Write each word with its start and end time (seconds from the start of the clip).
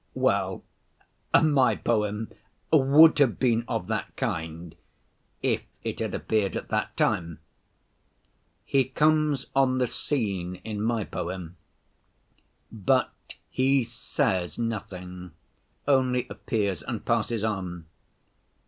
Well, 0.15 0.63
my 1.43 1.75
poem 1.75 2.29
would 2.73 3.19
have 3.19 3.37
been 3.37 3.63
of 3.67 3.85
that 3.89 4.15
kind 4.15 4.73
if 5.43 5.61
it 5.83 5.99
had 5.99 6.15
appeared 6.15 6.55
at 6.55 6.69
that 6.69 6.97
time. 6.97 7.37
He 8.65 8.83
comes 8.85 9.45
on 9.55 9.77
the 9.77 9.85
scene 9.85 10.55
in 10.63 10.81
my 10.81 11.03
poem, 11.03 11.55
but 12.71 13.35
He 13.51 13.83
says 13.83 14.57
nothing, 14.57 15.33
only 15.87 16.25
appears 16.31 16.81
and 16.81 17.05
passes 17.05 17.43
on. 17.43 17.85